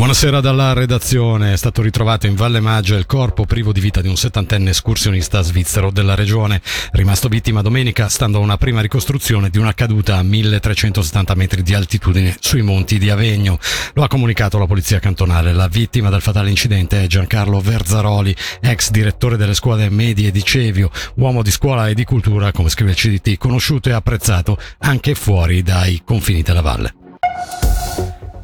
[0.00, 1.52] Buonasera dalla redazione.
[1.52, 5.42] È stato ritrovato in Valle Maggia il corpo privo di vita di un settantenne escursionista
[5.42, 6.62] svizzero della regione,
[6.92, 11.74] rimasto vittima domenica stando a una prima ricostruzione di una caduta a 1370 metri di
[11.74, 13.58] altitudine sui monti di Avegno.
[13.92, 15.52] Lo ha comunicato la polizia cantonale.
[15.52, 20.90] La vittima del fatale incidente è Giancarlo Verzaroli, ex direttore delle scuole medie di Cevio,
[21.16, 25.62] uomo di scuola e di cultura, come scrive il CDT, conosciuto e apprezzato anche fuori
[25.62, 26.99] dai confini della valle.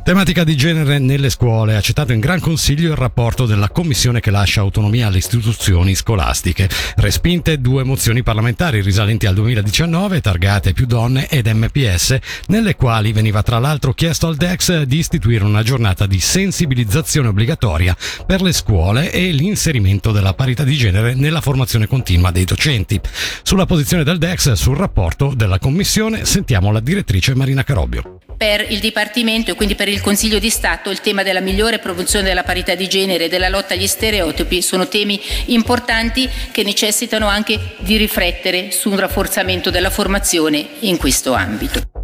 [0.06, 1.74] Tematica di genere nelle scuole.
[1.74, 6.68] Ha citato in Gran Consiglio il rapporto della Commissione che lascia autonomia alle istituzioni scolastiche.
[6.94, 13.42] Respinte due mozioni parlamentari risalenti al 2019, targate più donne ed MPS, nelle quali veniva
[13.42, 19.10] tra l'altro chiesto al DEX di istituire una giornata di sensibilizzazione obbligatoria per le scuole
[19.10, 23.00] e l'inserimento della parità di genere nella formazione continua dei docenti.
[23.42, 28.80] Sulla posizione del DEX sul rapporto della Commissione sentiamo la direttrice Marina Carobio per il
[28.80, 32.74] Dipartimento e quindi per il Consiglio di Stato il tema della migliore promozione della parità
[32.74, 38.70] di genere e della lotta agli stereotipi sono temi importanti che necessitano anche di riflettere
[38.70, 41.95] su un rafforzamento della formazione in questo ambito.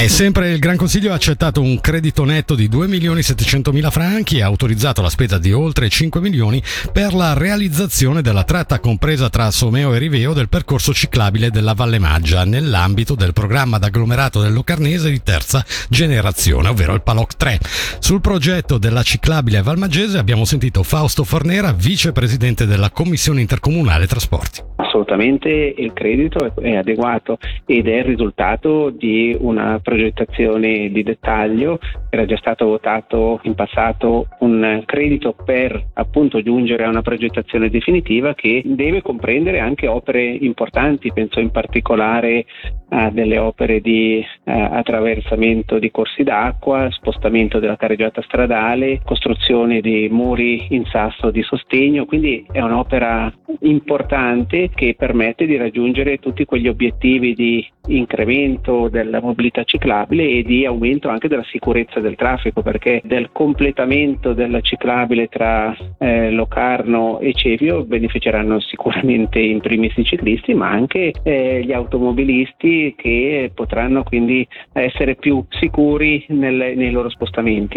[0.00, 3.90] E sempre il Gran Consiglio ha accettato un credito netto di 2 milioni 700 mila
[3.90, 8.78] franchi e ha autorizzato la spesa di oltre 5 milioni per la realizzazione della tratta
[8.78, 14.40] compresa tra Someo e Riveo del percorso ciclabile della Valle Maggia nell'ambito del programma d'agglomerato
[14.40, 17.60] del Locarnese di terza generazione, ovvero il PALOC 3.
[17.98, 25.48] Sul progetto della ciclabile valmaggese abbiamo sentito Fausto Fornera, vicepresidente della Commissione Intercomunale Trasporti assolutamente
[25.50, 31.78] il credito è adeguato ed è il risultato di una progettazione di dettaglio.
[32.10, 38.34] Era già stato votato in passato un credito per appunto giungere a una progettazione definitiva
[38.34, 42.46] che deve comprendere anche opere importanti, penso in particolare
[42.90, 50.08] a delle opere di eh, attraversamento di corsi d'acqua, spostamento della carreggiata stradale, costruzione di
[50.10, 53.30] muri in sasso di sostegno, quindi è un'opera
[53.60, 60.66] importante che permette di raggiungere tutti quegli obiettivi di incremento della mobilità ciclabile e di
[60.66, 67.32] aumento anche della sicurezza del traffico perché del completamento della ciclabile tra eh, Locarno e
[67.32, 74.46] Cevio beneficeranno sicuramente in primis i ciclisti ma anche eh, gli automobilisti che potranno quindi
[74.72, 77.76] essere più sicuri nel, nei loro spostamenti.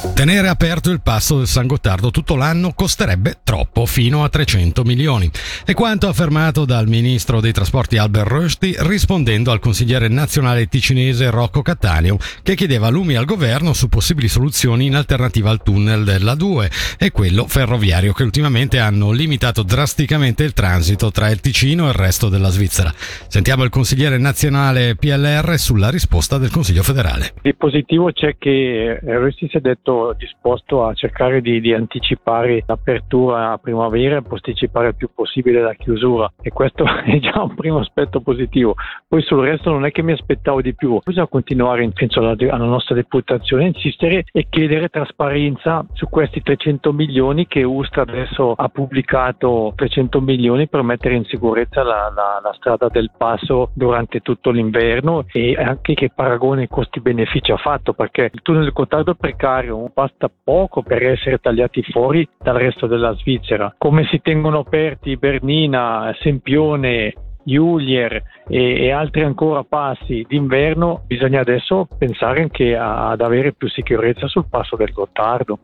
[0.00, 5.30] Tenere aperto il passo del San Gottardo tutto l'anno costerebbe troppo, fino a 300 milioni.
[5.64, 11.60] È quanto affermato dal ministro dei trasporti Albert Rösti rispondendo al consigliere nazionale ticinese Rocco
[11.60, 16.70] Cattaneo che chiedeva lumi al governo su possibili soluzioni in alternativa al tunnel della 2
[16.98, 21.94] e quello ferroviario che ultimamente hanno limitato drasticamente il transito tra il Ticino e il
[21.94, 22.92] resto della Svizzera.
[22.94, 27.32] Sentiamo il consigliere nazionale PLR sulla risposta del Consiglio federale.
[27.42, 33.52] Di positivo c'è che Rösti si è detto disposto a cercare di, di, anticipare l'apertura
[33.52, 36.30] a primavera e posticipare il più possibile la chiusura.
[36.40, 38.74] E questo è già un primo aspetto positivo.
[39.06, 42.64] Poi sul resto non è che mi aspettavo di più, bisogna continuare, penso alla, alla
[42.64, 49.72] nostra deputazione, insistere e chiedere trasparenza su questi 300 milioni che Ustra adesso ha pubblicato.
[49.76, 55.24] 300 milioni per mettere in sicurezza la, la, la strada del passo durante tutto l'inverno
[55.32, 59.90] e anche che paragone costi-benefici ha fatto perché il tunnel del Cotardo è precario, un
[59.92, 63.74] basta poco per essere tagliati fuori dal resto della Svizzera.
[63.78, 67.14] Come si tengono aperti Bernina, Sempione,
[67.44, 73.68] Julier e, e, altri ancora passi d'inverno, bisogna adesso pensare anche a, ad avere più
[73.68, 75.58] sicurezza sul passo del Gottardo.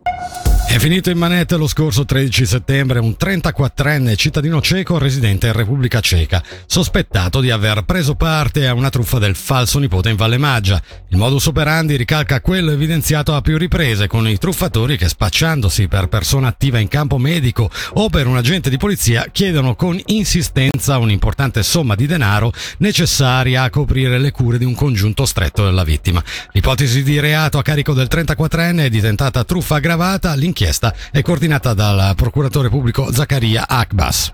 [0.68, 6.00] È finito in manette lo scorso 13 settembre un 34enne cittadino ceco residente in Repubblica
[6.00, 10.82] Ceca, sospettato di aver preso parte a una truffa del falso nipote in Valle Maggia.
[11.08, 16.08] Il modus operandi ricalca quello evidenziato a più riprese con i truffatori che spacciandosi per
[16.08, 21.62] persona attiva in campo medico o per un agente di polizia chiedono con insistenza un'importante
[21.62, 26.22] somma di denaro necessaria a coprire le cure di un congiunto stretto della vittima.
[26.52, 31.74] L'ipotesi di reato a carico del 34enne è di tentata truffa aggravata, l'inchiesta è coordinata
[31.74, 34.32] dal procuratore pubblico Zaccaria Akbas.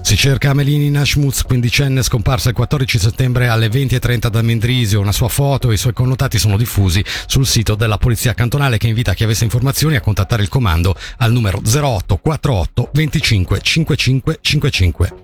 [0.00, 4.98] Si cerca Amelini Nashmutz, quindicenne scomparsa il 14 settembre alle 20.30 da Mendrisio.
[4.98, 8.88] Una sua foto e i suoi connotati sono diffusi sul sito della Polizia Cantonale che
[8.88, 15.14] invita chi avesse informazioni a contattare il comando al numero 0848 25 55 55.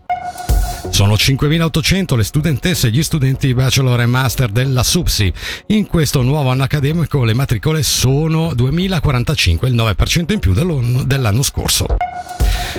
[0.91, 5.33] Sono 5.800 le studentesse e gli studenti bachelor e master della SUPSI.
[5.67, 11.87] In questo nuovo anno accademico le matricole sono 2.045, il 9% in più dell'anno scorso.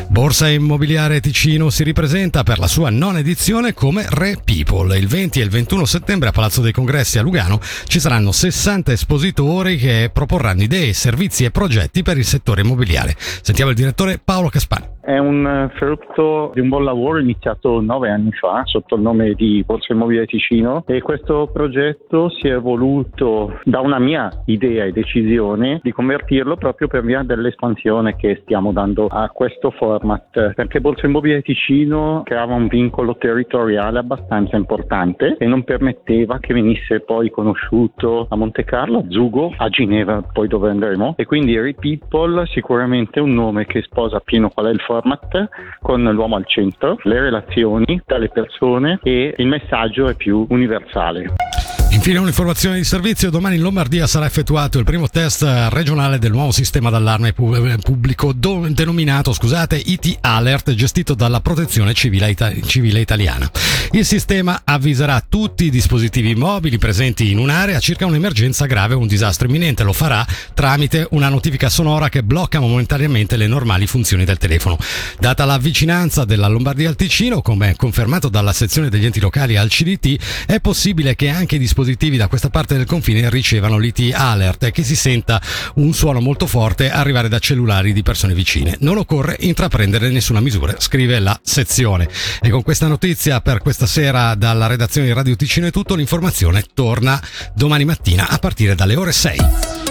[0.10, 4.98] Borsa Immobiliare Ticino si ripresenta per la sua nona edizione come Re People.
[4.98, 8.92] Il 20 e il 21 settembre a Palazzo dei Congressi a Lugano ci saranno 60
[8.92, 13.14] espositori che proporranno idee, servizi e progetti per il settore immobiliare.
[13.18, 14.96] Sentiamo il direttore Paolo Caspani.
[15.08, 19.64] È un frutto di un buon lavoro iniziato nove anni fa sotto il nome di
[19.66, 25.80] Borsa Immobiliare Ticino e questo progetto si è evoluto da una mia idea e decisione
[25.82, 31.42] di convertirlo proprio per via dell'espansione che stiamo dando a questo format perché Borsa Immobiliare
[31.42, 38.36] Ticino creava un vincolo territoriale abbastanza importante e non permetteva che venisse poi conosciuto a
[38.36, 43.34] Monte Carlo, a Zugo, a Ginevra, poi dove andremo e quindi Repeople sicuramente è un
[43.34, 45.50] nome che sposa pieno qual è il format
[45.82, 51.57] con l'uomo al centro, le relazioni tra le persone e il messaggio è più universale.
[51.90, 56.52] Infine un'informazione di servizio, domani in Lombardia sarà effettuato il primo test regionale del nuovo
[56.52, 62.36] sistema d'allarme pubblico denominato scusate, IT Alert gestito dalla Protezione Civile,
[62.66, 63.50] Civile Italiana.
[63.92, 69.08] Il sistema avviserà tutti i dispositivi mobili presenti in un'area circa un'emergenza grave o un
[69.08, 69.84] disastro imminente.
[69.84, 74.78] Lo farà tramite una notifica sonora che blocca momentaneamente le normali funzioni del telefono.
[75.20, 79.70] Data la vicinanza della Lombardia al Ticino, come confermato dalla sezione degli enti locali al
[79.70, 84.12] CDT, è possibile che anche i dispositivi dispositivi da questa parte del confine ricevano l'IT
[84.14, 85.40] alert e che si senta
[85.76, 88.78] un suono molto forte arrivare da cellulari di persone vicine.
[88.80, 92.10] Non occorre intraprendere nessuna misura, scrive la sezione.
[92.42, 96.64] E con questa notizia per questa sera dalla redazione di Radio Ticino è tutto, l'informazione
[96.74, 97.22] torna
[97.54, 99.87] domani mattina a partire dalle ore 6.